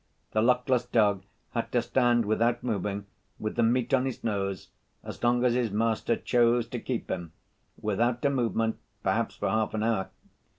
[0.31, 3.05] The luckless dog had to stand without moving,
[3.37, 4.69] with the meat on his nose,
[5.03, 7.33] as long as his master chose to keep him,
[7.79, 10.09] without a movement, perhaps for half an hour.